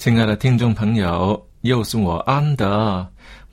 [0.00, 3.06] 亲爱的听众朋友，又是我安德。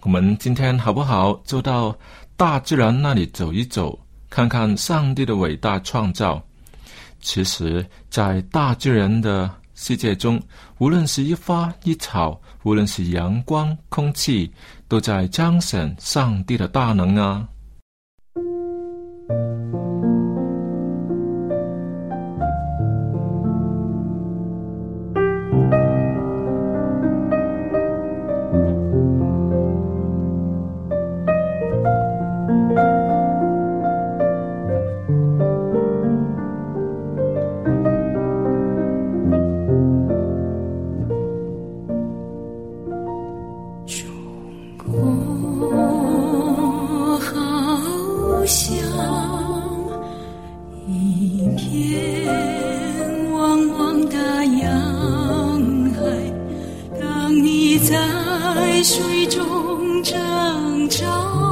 [0.03, 1.93] 我们今天好不好就到
[2.37, 6.41] 大自然那里走一走，看看上帝的伟大创造？
[7.19, 10.41] 其实，在大自然的世界中，
[10.77, 14.49] 无论是一花一草，无论是阳光、空气，
[14.87, 17.45] 都在彰显上帝的大能啊！
[57.79, 61.46] 在水中挣扎。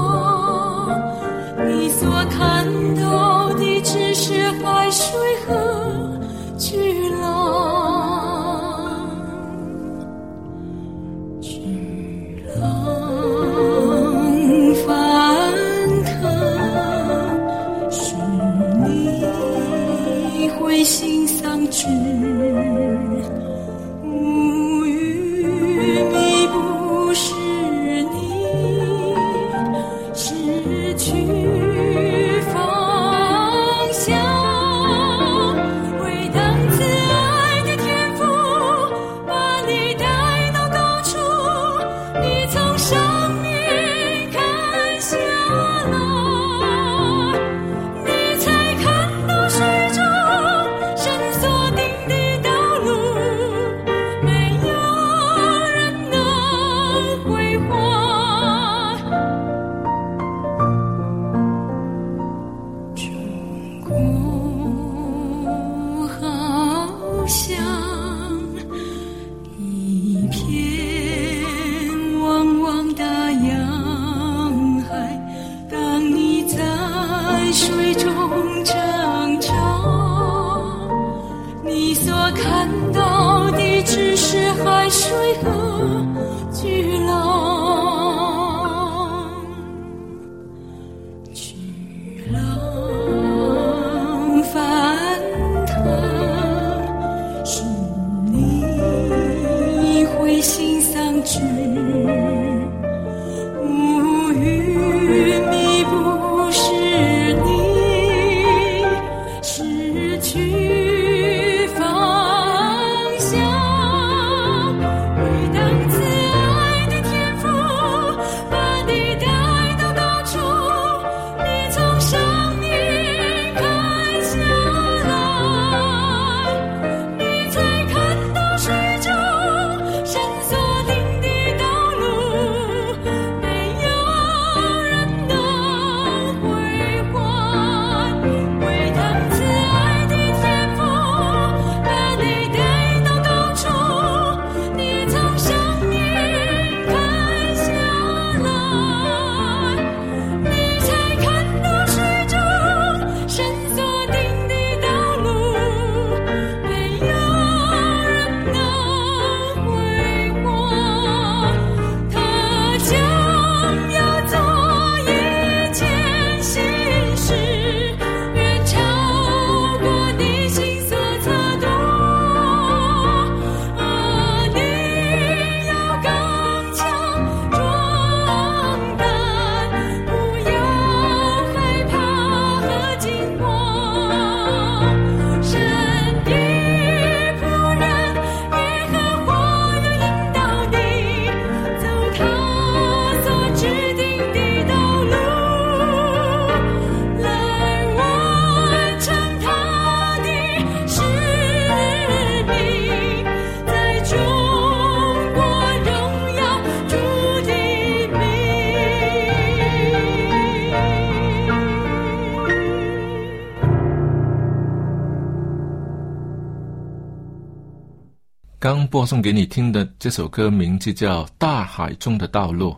[218.66, 222.72] 刚播送给你听的这首歌名字叫《大海中的道路》。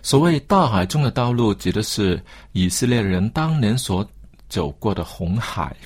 [0.00, 2.22] 所谓“大海中的道路”，指的是
[2.52, 4.08] 以色列人当年所
[4.48, 5.76] 走过的红海。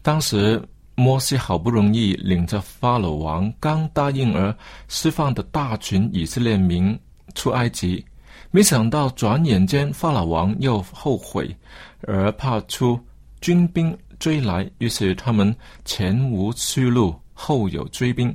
[0.00, 0.58] 当时
[0.94, 4.56] 摩西好不容易领着法老王刚答应而
[4.88, 6.98] 释放的大群以色列民
[7.34, 8.02] 出埃及，
[8.50, 11.54] 没想到转眼间法老王又后悔，
[12.00, 12.98] 而怕出
[13.42, 18.34] 军兵追来，于是他们前无去路，后有追兵。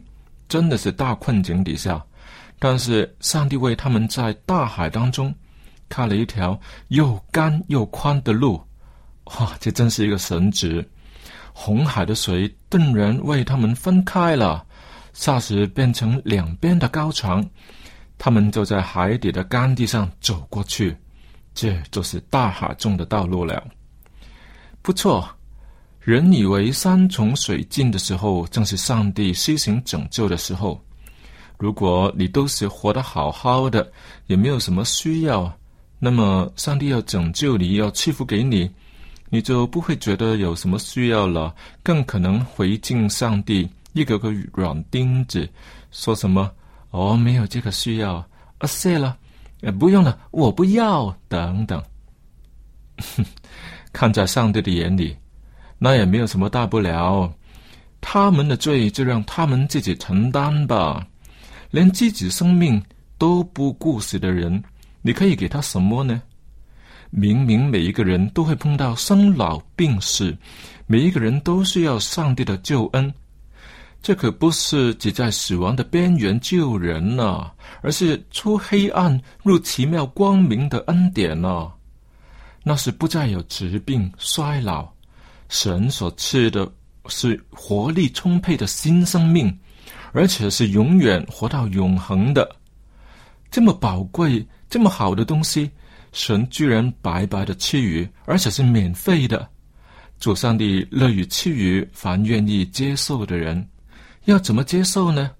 [0.49, 2.03] 真的是大困境底下，
[2.57, 5.33] 但是上帝为他们在大海当中
[5.87, 8.59] 开了一条又干又宽的路，
[9.25, 9.55] 哇！
[9.59, 10.85] 这真是一个神职。
[11.53, 14.65] 红海的水顿然为他们分开了，
[15.13, 17.47] 霎时变成两边的高墙，
[18.17, 20.97] 他们就在海底的干地上走过去，
[21.53, 23.63] 这就是大海中的道路了。
[24.81, 25.29] 不错。
[25.99, 30.81] 人以为山穷水尽的时候，正是上帝施行拯救的时候。
[31.57, 33.91] 如果你都是活得好好的，
[34.27, 35.53] 也没有什么需要，
[35.99, 38.71] 那么上帝要拯救你，要赐福给你，
[39.29, 41.53] 你就不会觉得有什么需要了，
[41.83, 45.47] 更可能回敬上帝一个个软钉子，
[45.91, 46.49] 说什么
[46.91, 48.25] “哦，没有这个需要
[48.59, 49.17] 啊，谢了，
[49.59, 51.83] 呃不用了，我不要”等等。
[53.91, 55.13] 看在上帝的眼里。
[55.79, 57.33] 那也没有什么大不了，
[58.01, 61.07] 他们的罪就让他们自己承担吧。
[61.71, 62.83] 连自己生命
[63.17, 64.61] 都不顾惜的人，
[65.01, 66.21] 你可以给他什么呢？
[67.11, 70.37] 明明每一个人都会碰到生老病死，
[70.85, 73.11] 每一个人都需要上帝的救恩。
[74.01, 81.71] 这可不是只在死亡的边缘救人呐，而是出黑暗入奇妙光明的恩典呐。
[82.63, 84.87] 那是不再有疾病衰老。
[85.49, 86.71] 神所赐的
[87.07, 89.59] 是活力充沛的新生命，
[90.13, 92.49] 而且是永远活到永恒的。
[93.51, 95.69] 这么宝贵、这么好的东西，
[96.11, 99.49] 神居然白白的赐予，而且是免费的。
[100.19, 103.67] 主上帝乐于赐予凡愿意接受的人。
[104.25, 105.31] 要怎么接受呢？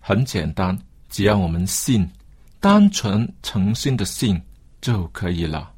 [0.00, 0.76] 很简单，
[1.08, 2.10] 只要我们信，
[2.58, 4.40] 单纯诚心的信
[4.80, 5.70] 就可以了。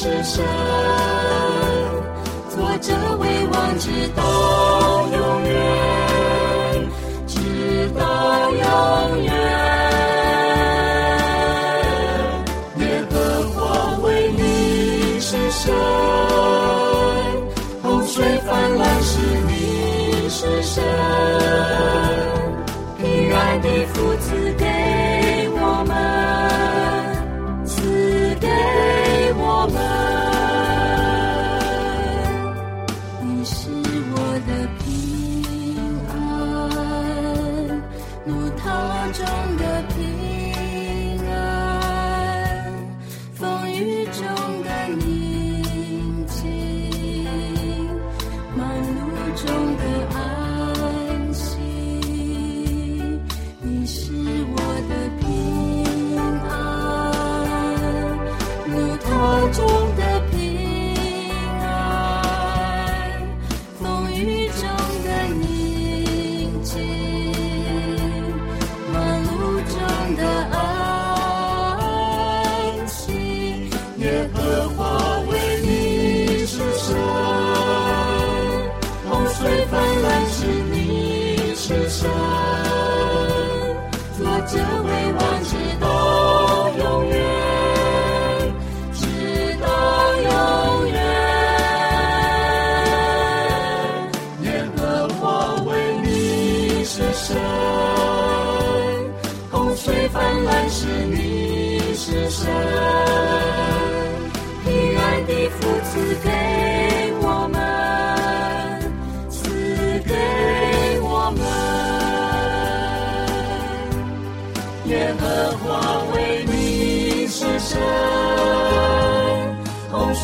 [0.00, 0.42] 是神，
[2.48, 4.79] 作者为王之道。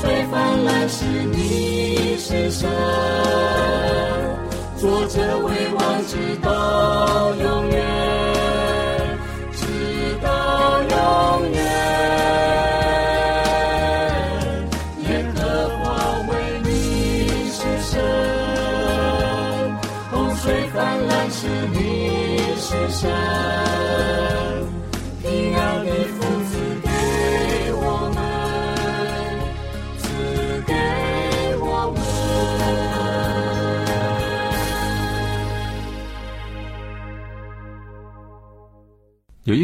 [0.01, 2.69] 水泛滥时你是神。
[4.77, 7.86] 坐着为王，直到永远，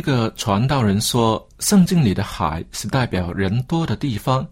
[0.02, 4.44] 一个传道人说，圣经里的海是代表人多的地方，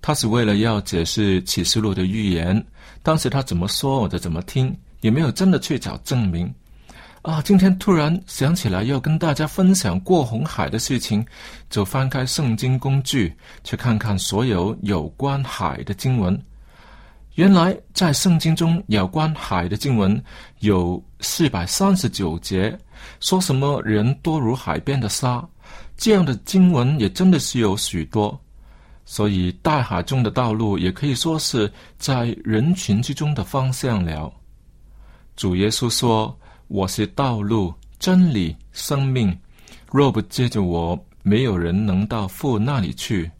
[0.00, 2.64] 他是为了要解释启示录的预言。
[3.02, 6.54] 当时他怎么说，我就怎么听，也没有真的去找证明。
[7.22, 11.26] 啊，今天突然想起来要跟大家分享过红海的事情，
[11.68, 16.40] 就翻开圣经工具，去看看所有有关海的经文。
[17.38, 20.20] 原来在圣经中有关海的经文
[20.58, 22.76] 有四百三十九节。
[23.20, 25.48] 说什么人多如海边的沙，
[25.96, 28.36] 这样的经文也真的是有许多。
[29.04, 34.32] 所以大海中的道路也可以说是在人群之中的方向了。
[35.36, 39.32] 主耶稣说：“我是道路、真理、生命，
[39.92, 43.30] 若不借着我，没有人能到父那里去。”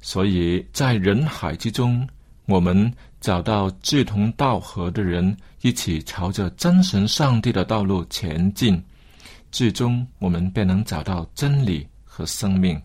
[0.00, 2.08] 所以在人海之中，
[2.50, 5.34] 我们找到志同道合的人。
[5.62, 8.82] 一起朝着真神上帝的道路前进，
[9.52, 12.80] 最终我们便能找到真理和生命。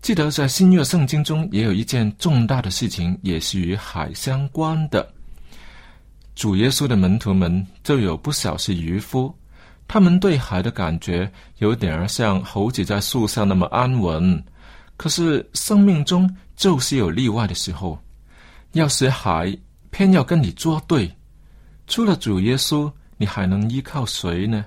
[0.00, 5.04] 记得在新约圣经中也有一件重大的事情，也是与海相关的。
[6.36, 9.34] 主耶稣的门徒们就有不少是渔夫，
[9.88, 14.44] 他们对海的感觉有点儿像猴子在树上那么安稳。
[14.96, 17.98] 可是生命中就是有例外的时候，
[18.76, 19.56] 要是海。
[19.90, 21.10] 偏要跟你作对，
[21.86, 24.66] 除了主耶稣，你还能依靠谁呢？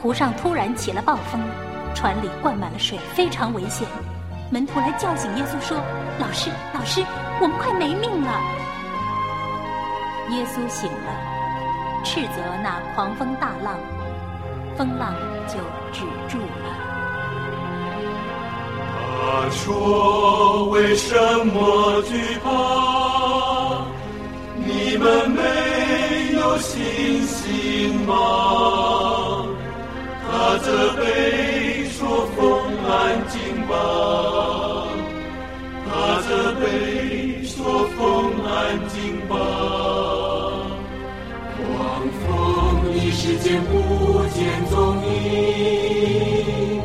[0.00, 1.40] 湖上突然起了暴风，
[1.94, 3.88] 船里灌满了水，非常危险。
[4.50, 5.76] 门徒来叫醒耶稣说
[6.20, 7.04] ：“老师，老师，
[7.40, 8.40] 我们快没命了！”
[10.30, 11.10] 耶稣醒了，
[12.04, 13.78] 斥责那狂风大浪，
[14.76, 15.14] 风浪
[15.48, 15.54] 就
[15.92, 16.66] 止住了。
[19.18, 22.50] 他说：“为什么惧怕？
[24.56, 25.40] 你们没。”
[26.36, 28.14] 有信心吗？
[30.38, 31.02] 他责备
[31.88, 32.44] 说风
[32.86, 32.92] 安
[33.26, 33.72] 静吧，
[35.86, 35.88] 他
[36.28, 36.62] 责备
[37.42, 37.98] 说风
[38.44, 38.54] 安
[38.90, 38.96] 静
[39.28, 39.32] 吧。
[41.56, 41.64] 狂
[42.20, 42.22] 风
[42.94, 43.72] 一时间不
[44.34, 44.38] 见
[44.68, 44.74] 踪
[45.06, 46.82] 影，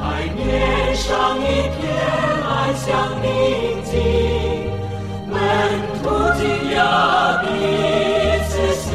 [0.36, 1.82] 面上一片
[2.46, 2.86] 安详
[3.20, 3.26] 宁
[3.82, 3.92] 静，
[5.28, 5.34] 门
[6.04, 6.04] 徒
[6.38, 6.40] 惊
[6.76, 6.78] 讶
[7.42, 7.44] 彼
[8.48, 8.86] 此相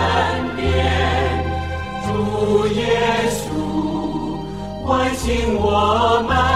[0.00, 0.64] 身边。
[2.06, 2.80] 主耶
[3.30, 3.42] 稣
[4.86, 6.49] 唤醒我们，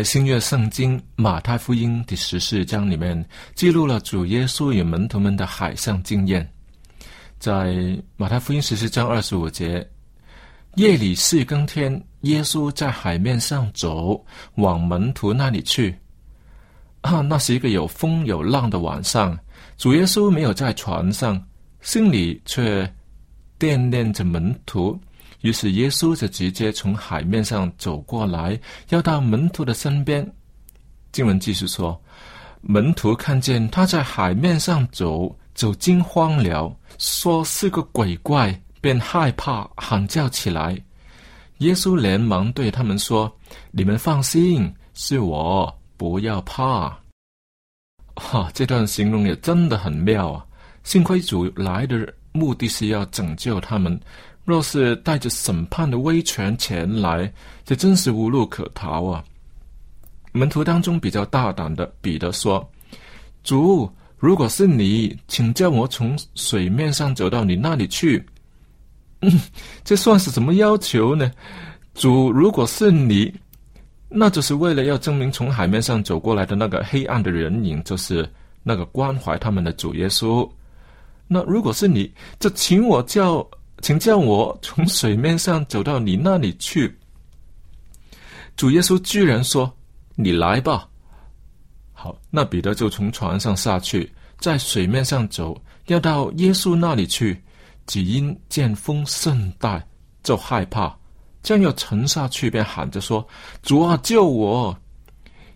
[0.00, 3.22] 在新约圣经马太福音第十四章里面，
[3.54, 6.50] 记录了主耶稣与门徒们的海上经验。
[7.38, 7.76] 在
[8.16, 9.86] 马太福音十四章二十五节，
[10.76, 15.94] 夜里四更天，耶稣在海面上走，往门徒那里去。
[17.02, 19.38] 啊，那是一个有风有浪的晚上，
[19.76, 21.38] 主耶稣没有在船上，
[21.82, 22.90] 心里却
[23.58, 24.98] 惦念着门徒。
[25.42, 28.58] 于是耶稣就直接从海面上走过来，
[28.90, 30.26] 要到门徒的身边。
[31.12, 32.00] 经文继续说，
[32.60, 40.76] 门徒看见他在海面上走，就惊慌了，说是个鬼怪，便害怕，喊叫起来。
[41.58, 43.30] 耶稣连忙对他们说
[43.70, 46.96] ：“你们放心，是我，不要怕。”
[48.16, 50.44] 哈、这段形容也真的很妙啊！
[50.84, 53.98] 幸亏主来的目的是要拯救他们。
[54.44, 57.32] 若是带着审判的威权前来，
[57.64, 59.22] 这真是无路可逃啊！
[60.32, 62.68] 门徒当中比较大胆的彼得说
[63.44, 68.24] ：“主，如果是你，请叫我从水面上走到你那里去。
[69.84, 71.30] ”，这算是什么要求呢？
[71.94, 73.32] 主，如果是你，
[74.08, 78.28] 那就是为了要证明从海面上走过来的那个黑暗的人影，就是
[78.62, 80.48] 那个关怀他们的主耶稣。
[81.28, 83.46] 那如果是你，就请我叫。
[83.82, 86.96] 请叫我从水面上走到你那里去。
[88.56, 89.72] 主耶稣居然说
[90.16, 90.86] ：“你来吧。”
[91.92, 97.42] 好，那彼得就从船上下去，在水面上走，要到耶稣那里去。
[97.86, 99.82] 只因见风甚大，
[100.22, 100.96] 就害怕，
[101.42, 103.26] 将要沉下去，便喊着说
[103.62, 104.76] ：“主啊，救我！”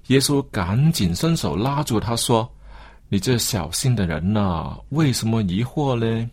[0.09, 2.51] 耶稣赶紧伸手拉住他说
[3.09, 6.29] ：“你这小心的人呐、为什么疑惑呢？”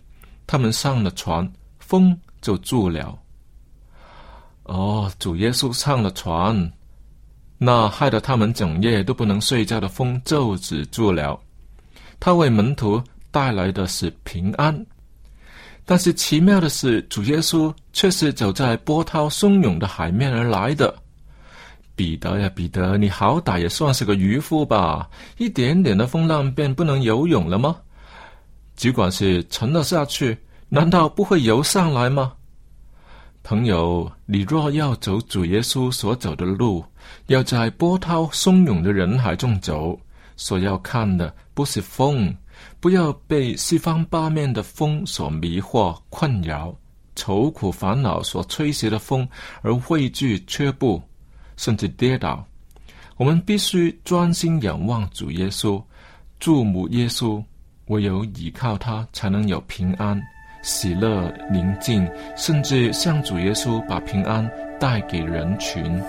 [0.47, 1.49] 他们上了船。
[1.91, 3.19] 风就住了。
[4.63, 6.71] 哦，主耶稣上了船，
[7.57, 11.37] 那害得他们整夜都不能睡觉的风就止住了。
[12.17, 14.85] 他为门徒带来的是平安，
[15.83, 20.95] 但是奇妙的是，主耶稣却是走在波涛汹涌的海面而来的。
[21.93, 25.09] 彼得呀，彼得，你好歹也算是个渔夫吧？
[25.37, 27.75] 一点点的风浪便不能游泳了吗？
[28.77, 30.37] 只管是沉了下去。
[30.73, 32.31] 难道不会游上来吗？
[33.43, 36.81] 朋友，你若要走主耶稣所走的路，
[37.27, 39.99] 要在波涛汹涌的人海中走，
[40.37, 42.33] 所要看的不是风，
[42.79, 46.73] 不要被四方八面的风所迷惑、困扰，
[47.17, 49.27] 愁苦烦恼所吹袭的风
[49.61, 51.03] 而畏惧却步。
[51.57, 52.47] 甚至跌倒。
[53.17, 55.83] 我们必须专心仰望主耶稣，
[56.39, 57.43] 注目耶稣，
[57.87, 60.19] 唯有依靠他，才能有平安、
[60.61, 66.01] 喜乐、宁静，甚至向主耶稣把平安带给人群。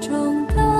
[0.00, 0.75] 中的，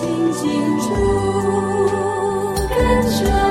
[0.00, 0.88] 卑亲近主，
[2.68, 3.49] 跟着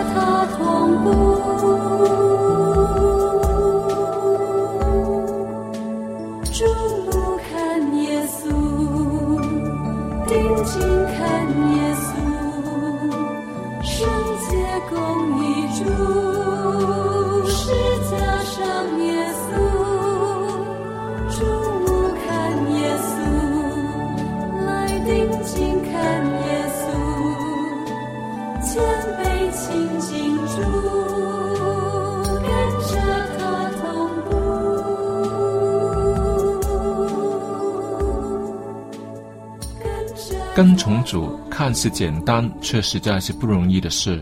[40.60, 44.22] 跟从主看似简单，却实在是不容易的事。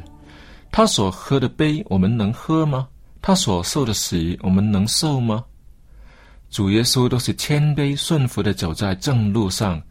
[0.70, 2.88] 他所喝的杯，我们能喝吗？
[3.24, 5.44] 他所受的死，我们能受吗？
[6.52, 9.82] 主耶稣都是谦卑顺服的走在正路上，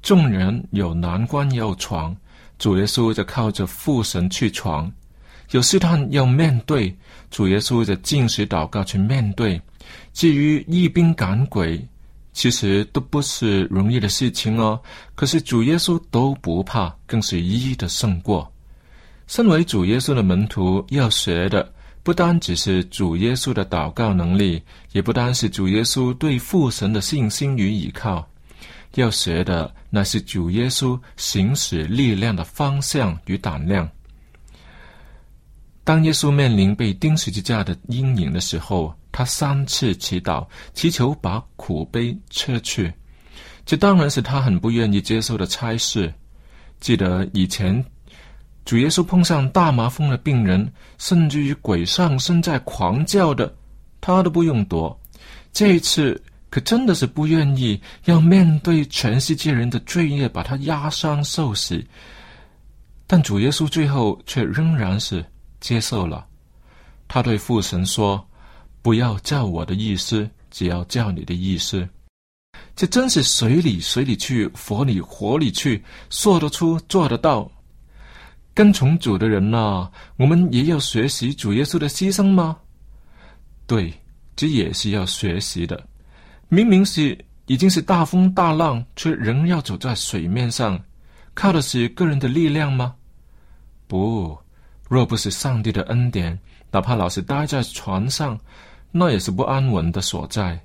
[0.00, 2.16] 众人有难关要闯，
[2.56, 4.88] 主耶稣就靠着父神去闯；
[5.50, 6.96] 有试探要面对，
[7.32, 9.60] 主耶稣就进食祷告去面对。
[10.12, 11.84] 至于一兵赶鬼，
[12.36, 14.78] 其实都不是容易的事情哦。
[15.14, 18.46] 可是主耶稣都不怕，更是一一的胜过。
[19.26, 21.72] 身为主耶稣的门徒，要学的
[22.02, 28.28] 不单只是主耶稣的祷告能力，也不单是主耶稣对父神的信心与依靠，
[28.96, 33.88] 要学的那是主耶稣行使力量的方向与胆量。
[35.84, 42.92] 当耶稣面临被钉十字架的阴影的时候，他三次祈祷，祈求把苦悲撤去。
[43.64, 46.12] 这当然是他很不愿意接受的差事。
[46.80, 47.82] 记得以前
[48.66, 53.56] 主耶稣碰上大麻风的病人，甚至于鬼上身在狂叫的，
[54.02, 54.94] 他都不用躲。
[55.50, 61.82] 这一次可真的是不愿意要面对全世界人的罪孽，把他压伤受死。
[63.06, 65.24] 但主耶稣最后却仍然是
[65.58, 66.26] 接受了。
[67.08, 68.22] 他对父神说
[68.86, 71.88] ：“不要照我的意思，只要叫你的意思。
[72.76, 77.50] 这真是水里水里去，火里火里去，说得出，做得到。
[78.54, 82.58] 跟从主的人呐，我们也要学习主耶稣的牺牲吗？
[83.66, 83.92] 对，
[84.36, 85.84] 这也是要学习的。
[86.46, 90.80] 明明是已经是大风大浪，却仍要走在水面上，
[91.34, 92.94] 靠的是个人的力量吗？
[93.88, 94.38] 不，
[94.88, 96.38] 若不是上帝的恩典，
[96.70, 98.38] 哪怕老是待在船上，
[98.90, 100.58] 那也是不安稳的所在。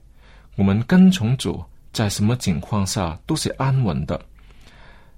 [0.55, 1.63] 我们跟从主。
[1.93, 4.17] 在什么情况下都是安稳的。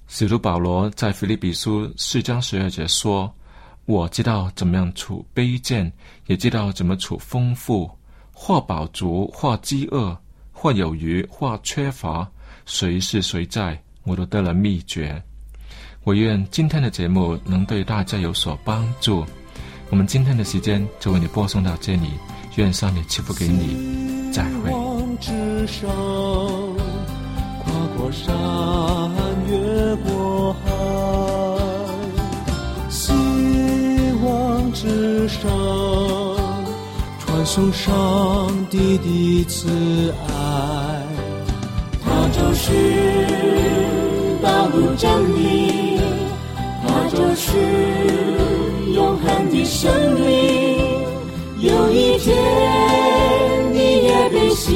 [0.07, 3.31] 使徒保罗在腓立比书四章十二节说
[3.85, 5.93] ：“我知道怎么样处卑贱，
[6.25, 7.87] 也知道怎么处丰富，
[8.31, 10.17] 或饱足，或饥饿，
[10.51, 12.27] 或有余，或缺乏，
[12.65, 15.21] 谁是谁在，我都得了秘诀。”
[16.03, 19.23] 我愿今天的节目能对大家有所帮助。
[19.91, 22.09] 我们今天的时间就为你播送到这里，
[22.55, 24.71] 愿上帝赐福给你，再会。
[25.21, 25.89] 之上，
[27.63, 28.35] 跨过山，
[29.47, 30.71] 越过海，
[32.89, 33.13] 希
[34.21, 35.49] 望之上，
[37.19, 40.31] 传送上帝的慈爱。
[42.03, 42.73] 它就是
[44.41, 46.01] 道路真理，
[46.85, 47.57] 它就是
[48.93, 49.89] 永恒的生
[50.19, 50.52] 命。
[52.23, 54.71] 天，你也被吸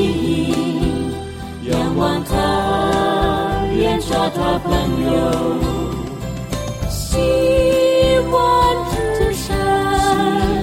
[0.52, 4.70] 引，仰望他，愿做他朋
[5.14, 5.18] 友，
[6.90, 7.16] 希
[8.30, 8.86] 望
[9.18, 9.56] 之山，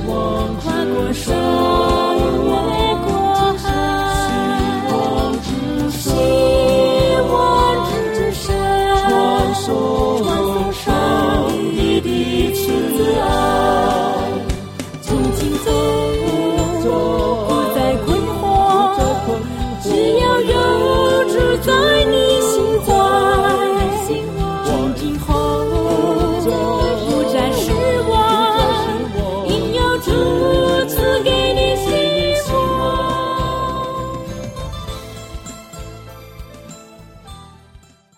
[0.06, 1.93] 跨过山。